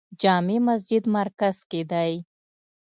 جامع 0.21 0.57
مسجد 0.67 1.03
مرکز 1.17 1.55
کې 1.69 1.81
دی 1.91 2.13